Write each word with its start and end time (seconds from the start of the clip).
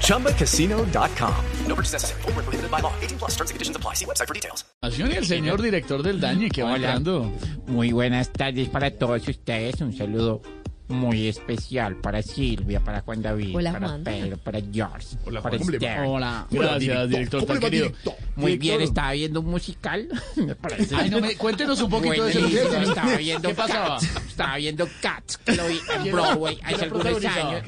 ChumbaCasino.com. 0.00 1.34
No 1.68 1.74
purchase 1.74 1.92
necessary. 1.92 2.22
Where 2.24 2.42
prohibited 2.44 2.70
by 2.70 2.80
law. 2.80 2.92
18 3.00 3.18
plus 3.18 3.32
terms 3.36 3.50
and 3.50 3.56
conditions 3.56 3.76
apply. 3.76 3.94
See 3.94 4.04
website 4.06 4.26
for 4.28 4.34
details. 4.34 4.64
Y 4.82 5.02
el 5.16 5.26
señor 5.26 5.62
director 5.62 6.02
del 6.02 6.20
daño 6.20 6.48
que 6.52 6.62
va 6.62 6.72
Hola. 6.74 6.76
entrando. 6.76 7.32
Muy 7.66 7.92
buenas 7.92 8.30
tardes 8.30 8.68
para 8.68 8.90
todos 8.90 9.26
ustedes. 9.28 9.80
Un 9.80 9.92
saludo 9.96 10.42
muy 10.88 11.28
especial 11.28 11.96
para 11.96 12.20
Silvia, 12.22 12.78
para 12.80 13.00
Juan 13.00 13.22
David, 13.22 13.56
Hola, 13.56 13.72
para 13.72 13.88
Juan. 13.88 14.04
Pedro, 14.04 14.36
para 14.36 14.60
George, 14.60 15.16
para 15.42 15.58
¿Cómo 15.58 15.70
le 15.70 15.78
va? 15.78 15.86
Esther. 15.86 16.06
Hola. 16.06 16.46
Gracias, 16.50 17.08
director 17.08 17.46
tan 17.46 17.58
querido. 17.60 17.92
Muy 18.36 18.58
bien, 18.58 18.80
estaba 18.82 19.12
viendo 19.12 19.40
un 19.40 19.46
musical. 19.46 20.08
Me 20.36 20.54
parece. 20.54 20.94
Ay, 20.94 21.08
no 21.08 21.20
me, 21.20 21.36
cuéntenos 21.38 21.80
un 21.80 21.88
poquito 21.90 22.24
de 22.24 22.32
Buenísimo, 22.34 22.68
eso. 22.68 22.80
estaba 22.82 23.16
viendo 23.16 23.48
¿Qué 23.48 23.54
pasaba? 23.54 23.98
Estaba 24.34 24.56
viendo 24.56 24.88
Cats, 25.00 25.36
que 25.38 25.54
lo 25.54 25.68
vi 25.68 25.78
en 25.94 26.10
Broadway 26.10 26.58
hace 26.64 26.84
algunos 26.86 27.24
años. 27.24 27.62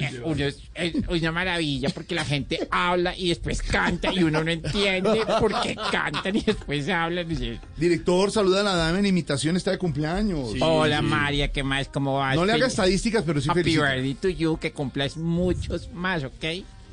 Eh, 0.00 0.20
uno 0.24 0.44
es, 0.46 0.62
es 0.74 0.94
una 1.08 1.30
maravilla 1.30 1.90
porque 1.90 2.14
la 2.14 2.24
gente 2.24 2.66
habla 2.70 3.14
y 3.14 3.28
después 3.28 3.60
canta 3.60 4.10
y 4.14 4.22
uno 4.22 4.42
no 4.42 4.50
entiende 4.50 5.20
por 5.38 5.60
qué 5.60 5.76
cantan 5.92 6.36
y 6.36 6.40
después 6.40 6.88
hablan. 6.88 7.30
Y 7.30 7.60
Director, 7.76 8.30
saluda 8.32 8.62
a 8.62 8.64
la 8.64 8.76
dama 8.76 8.98
en 8.98 9.04
imitación, 9.04 9.58
está 9.58 9.72
de 9.72 9.78
cumpleaños. 9.78 10.54
Hola 10.60 11.02
María, 11.02 11.52
¿qué 11.52 11.62
más? 11.62 11.88
¿Cómo 11.88 12.16
vas? 12.16 12.34
No 12.34 12.46
le 12.46 12.54
haga 12.54 12.66
estadísticas, 12.66 13.22
pero 13.26 13.38
sí 13.42 13.50
Happy 13.50 13.62
birthday 13.76 14.14
to 14.14 14.30
you, 14.30 14.56
que 14.58 14.72
cumplas 14.72 15.18
muchos 15.18 15.90
más, 15.92 16.24
¿ok? 16.24 16.44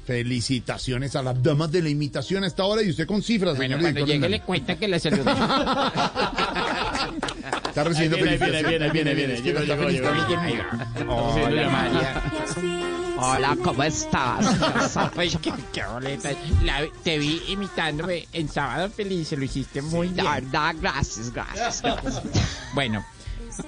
Felicitaciones 0.06 1.16
a 1.16 1.24
las 1.24 1.42
damas 1.42 1.72
de 1.72 1.82
la 1.82 1.88
imitación 1.88 2.44
a 2.44 2.48
esta 2.48 2.66
hora 2.66 2.82
y 2.84 2.90
usted 2.90 3.08
con 3.08 3.24
cifras, 3.24 3.56
Bueno, 3.56 3.78
señor 3.78 3.94
cuando 3.94 4.00
director. 4.06 4.16
llegue 4.22 4.30
le 4.30 4.42
cuenta 4.42 4.76
que 4.76 4.88
la 4.90 5.00
saludé. 5.00 5.24
Está 7.68 7.84
recibiendo 7.84 8.18
Ahí 8.18 8.24
viene, 8.24 8.38
felicitaciones. 8.38 8.92
viene, 8.94 9.14
viene, 9.14 9.14
viene, 9.14 9.42
llegó. 9.42 9.60
Hola 11.08 11.70
María. 11.70 12.24
Hola, 13.18 13.58
¿cómo 13.64 13.84
estás? 13.84 14.46
Qué, 15.42 15.54
qué 15.72 15.84
boleta. 15.86 16.32
La- 16.64 16.88
te 17.04 17.18
vi 17.20 17.42
imitándome 17.50 18.28
en 18.34 18.50
Sábado 18.50 18.90
Feliz, 18.90 19.32
lo 19.34 19.44
hiciste 19.44 19.82
muy 19.82 20.08
bien. 20.10 20.26
verdad, 20.26 20.76
gracias, 20.82 21.32
gracias. 21.32 21.84
Bueno, 22.74 23.06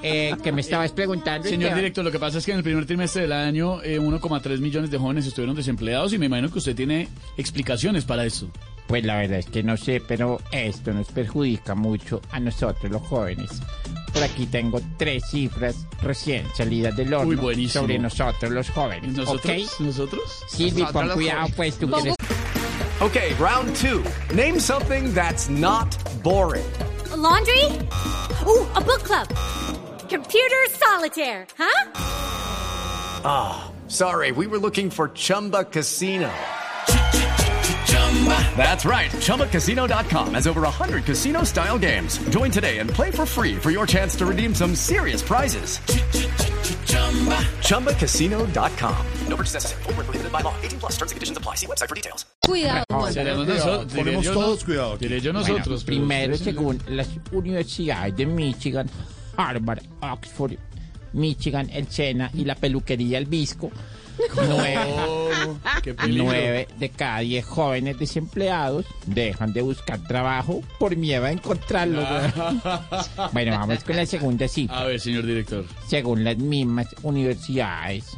eh, 0.02 0.36
que 0.44 0.52
me 0.52 0.62
estabas 0.62 0.92
preguntando. 0.92 1.48
Señor 1.48 1.76
director, 1.76 2.04
lo 2.04 2.12
que 2.12 2.20
pasa 2.20 2.40
es 2.40 2.46
que 2.46 2.52
en 2.52 2.58
el 2.58 2.64
primer 2.64 2.86
trimestre 2.86 3.22
del 3.24 3.34
año 3.34 3.82
eh, 3.84 4.00
1,3 4.00 4.60
millones 4.60 4.90
de 4.92 4.98
jóvenes 4.98 5.26
estuvieron 5.28 5.56
desempleados 5.56 6.12
y 6.14 6.18
me 6.18 6.26
imagino 6.26 6.52
que 6.52 6.58
usted 6.58 6.76
tiene 6.76 7.08
explicaciones 7.38 8.04
para 8.04 8.26
eso. 8.26 8.50
Pues 8.88 9.04
la 9.04 9.18
verdad 9.18 9.40
es 9.40 9.48
que 9.48 9.64
no 9.64 9.78
sé, 9.78 10.00
pero 10.06 10.40
esto 10.52 10.94
nos 10.94 11.08
perjudica 11.08 11.74
mucho 11.74 12.22
a 12.32 12.40
nosotros 12.40 12.92
los 12.92 13.02
jóvenes. 13.02 13.50
Por 14.14 14.24
aquí 14.24 14.46
tengo 14.46 14.80
tres 14.98 15.24
cifras 15.30 15.76
recién 16.02 16.46
salidas 16.56 16.96
del 16.96 17.14
horno 17.14 17.30
Uy, 17.30 17.36
buenísimo. 17.36 17.82
sobre 17.84 17.98
nosotros 18.00 18.52
los 18.52 18.70
jóvenes. 18.70 19.14
¿Nosotros? 19.14 19.74
¿Ok? 19.74 19.80
¿Nosotros? 19.82 20.44
Silvi, 20.48 20.86
pon 20.86 21.10
cuidado, 21.10 21.48
pues 21.56 21.76
tú 21.78 21.90
que 21.90 22.00
eres 22.00 22.16
Okay, 23.02 23.34
round 23.40 23.76
two. 23.76 24.02
Name 24.34 24.58
something 24.60 25.14
that's 25.14 25.50
not 25.50 25.94
boring. 26.24 26.64
A 27.12 27.18
laundry? 27.18 27.66
Ooh, 28.48 28.66
a 28.74 28.80
book 28.82 29.04
club. 29.04 29.28
Computer 30.08 30.70
solitaire, 30.72 31.46
huh? 31.58 31.92
Ah, 33.26 33.72
sorry, 33.88 34.32
we 34.32 34.48
were 34.48 34.60
looking 34.60 34.90
for 34.90 35.10
Chumba 35.10 35.66
Casino. 35.66 36.30
That's 38.58 38.86
right. 38.86 39.12
ChumbaCasino.com 39.12 40.34
has 40.36 40.48
over 40.48 40.62
100 40.62 41.04
casino 41.06 41.44
style 41.44 41.78
games. 41.78 42.18
Join 42.30 42.50
today 42.50 42.80
and 42.80 42.90
play 42.90 43.12
for 43.12 43.26
free 43.26 43.56
for 43.56 43.72
your 43.72 43.86
chance 43.86 44.16
to 44.18 44.26
redeem 44.26 44.56
some 44.56 44.74
serious 44.76 45.22
prizes. 45.22 45.80
ChumbaCasino.com. 47.62 49.06
No 49.28 49.36
purchase 49.36 49.54
necessary. 49.56 49.84
Void 49.84 49.96
where 49.98 50.06
prohibited 50.06 50.32
by 50.32 50.42
law. 50.42 50.56
18 50.64 50.80
plus 50.80 50.94
terms 50.94 51.12
and 51.12 51.18
conditions 51.18 51.38
apply. 51.38 51.56
See 51.56 51.68
website 51.68 51.90
for 51.90 51.96
details. 51.96 52.26
Cuidado, 52.46 52.84
ah, 52.90 52.96
Juan. 53.00 53.14
Seremos 53.14 53.48
nosotros. 53.48 53.94
ponemos 53.94 54.24
yo 54.24 54.34
todos 54.34 54.64
cuidado. 54.64 54.98
Diré 54.98 55.20
yo 55.22 55.34
nosotros. 55.34 55.84
pero 55.84 55.98
primero, 56.00 56.34
usted- 56.34 56.46
según 56.54 56.80
las 56.88 57.08
universidades 57.32 58.16
de 58.16 58.26
Michigan, 58.26 58.90
Harvard, 59.38 59.82
Oxford, 60.02 60.54
Michigan, 61.16 61.70
el 61.74 61.88
Sena 61.88 62.30
y 62.34 62.46
la 62.46 62.56
peluquería 62.56 63.18
El 63.18 63.26
Visco, 63.26 63.72
nueve, 64.36 64.78
Oh, 65.48 65.58
nueve 66.08 66.68
de 66.80 66.90
cada 66.90 67.20
diez 67.20 67.46
jóvenes 67.46 68.00
desempleados 68.00 68.86
dejan 69.06 69.54
de 69.54 69.62
buscar 69.62 70.00
trabajo 70.08 70.62
por 70.80 70.96
miedo 70.96 71.26
a 71.26 71.32
encontrarlo. 71.32 72.02
güey. 72.02 73.30
bueno, 73.34 73.52
vamos 73.58 73.84
con 73.84 73.96
la 73.96 74.06
segunda 74.06 74.48
cifra. 74.48 74.80
A 74.80 74.86
ver, 74.86 75.00
señor 75.00 75.26
director. 75.26 75.66
Según 75.88 76.24
las 76.24 76.38
mismas 76.38 76.88
universidades 77.04 78.18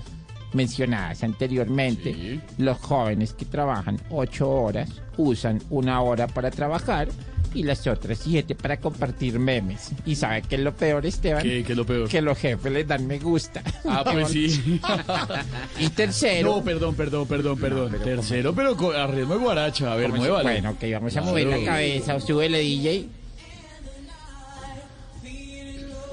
mencionadas 0.57 1.23
anteriormente, 1.23 2.13
Sí. 2.13 2.41
los 2.57 2.77
jóvenes 2.79 3.33
que 3.33 3.45
trabajan 3.45 3.97
ocho 4.09 4.49
horas 4.49 4.89
usan 5.15 5.61
una 5.69 6.01
hora 6.01 6.27
para 6.27 6.51
trabajar 6.51 7.07
y 7.53 7.63
las 7.63 7.87
otras 7.87 8.17
siete 8.19 8.53
para 8.55 8.77
compartir 8.77 9.39
memes. 9.39 9.91
¿Y 10.05 10.15
sabe 10.15 10.41
qué 10.43 10.55
es 10.55 10.61
lo 10.61 10.75
peor, 10.75 11.05
Esteban? 11.05 11.41
¿Qué, 11.41 11.63
qué 11.63 11.71
es 11.71 11.77
lo 11.77 11.85
peor? 11.85 12.07
Que 12.09 12.21
los 12.21 12.37
jefes 12.37 12.71
les 12.71 12.85
dan 12.87 13.07
me 13.07 13.17
gusta. 13.19 13.63
Ah, 13.87 14.03
pues 14.03 14.29
sí. 14.29 14.79
Y 15.79 15.89
tercero... 15.89 16.55
No, 16.57 16.63
perdón, 16.63 16.93
perdón, 16.95 17.27
perdón, 17.27 17.57
perdón. 17.57 17.89
pero 17.91 18.03
Tercero, 18.03 18.53
pero 18.53 18.75
a 18.95 19.07
ritmo 19.07 19.35
de 19.35 19.39
guaracha. 19.39 19.93
A 19.93 19.95
ver, 19.95 20.09
¿cómo 20.09 20.21
se- 20.23 20.29
muévale. 20.29 20.51
Bueno, 20.61 20.77
que 20.77 20.93
vamos 20.93 21.15
a 21.15 21.21
mover 21.21 21.47
la 21.47 21.63
cabeza. 21.65 22.19
Súbele, 22.19 22.59
DJ. 22.59 23.07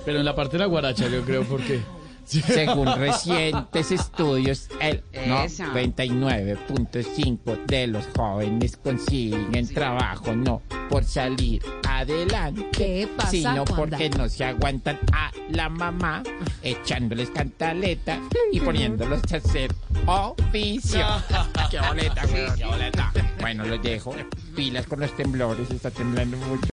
Pero 0.04 0.18
en 0.18 0.24
la 0.24 0.34
parte 0.34 0.52
de 0.52 0.58
la 0.60 0.66
guaracha, 0.66 1.08
yo 1.08 1.22
creo, 1.22 1.44
porque. 1.44 1.80
Según 2.24 2.86
recientes 2.96 3.90
estudios, 3.90 4.68
el 4.80 5.02
Esa. 5.12 5.66
99.5 5.66 7.66
de 7.66 7.86
los 7.86 8.04
jóvenes 8.16 8.76
consiguen 8.76 9.72
trabajo 9.72 10.34
no 10.34 10.62
por 10.88 11.04
salir 11.04 11.62
adelante, 11.88 12.66
¿Qué 12.72 13.08
pasa, 13.16 13.30
sino 13.30 13.64
porque 13.64 14.10
no 14.10 14.28
se 14.28 14.44
aguantan 14.44 14.98
a 15.12 15.30
la 15.50 15.68
mamá 15.68 16.22
echándoles 16.62 17.30
cantaleta 17.30 18.18
y 18.52 18.60
poniéndolos 18.60 19.20
a 19.32 19.36
hacer 19.36 19.72
oficio. 20.06 21.06
¡Qué 21.70 21.80
boleta, 21.80 22.26
güey! 22.26 22.46
¡Qué 22.56 22.64
boleta! 22.64 23.12
Bueno, 23.40 23.64
los 23.64 23.82
dejo. 23.82 24.14
Pilas 24.54 24.86
con 24.86 25.00
los 25.00 25.14
temblores, 25.16 25.70
está 25.70 25.90
temblando 25.90 26.36
mucho. 26.38 26.73